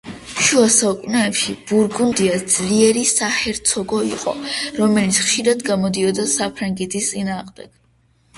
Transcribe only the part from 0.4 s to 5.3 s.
შუა საუკუნეებში ბურგუნდია ძლიერი საჰერცოგო იყო, რომელიც